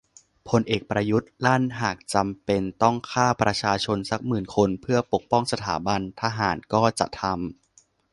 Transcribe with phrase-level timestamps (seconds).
[0.49, 7.39] พลเอกประยุทธ์ลั่นหากจำเป็นต้องฆ่าประชาชนสักหมื่นคนเพื่อปกป้องสถาบัน"ทหารก็จะทำ"